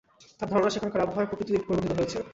[0.39, 2.19] তার ধারণা, সেখানকার আবহাওয়ার প্রকৃতিও পরিবর্তিত হয়েছে।